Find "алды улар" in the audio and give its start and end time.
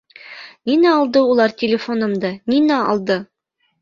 1.01-1.55